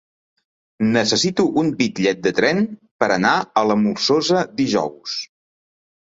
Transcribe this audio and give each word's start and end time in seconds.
Necessito 0.93 1.43
un 1.63 1.67
bitllet 1.81 2.23
de 2.27 2.31
tren 2.39 2.61
per 3.03 3.09
anar 3.15 3.33
a 3.61 3.63
la 3.73 3.75
Molsosa 3.81 4.41
dijous. 4.63 5.19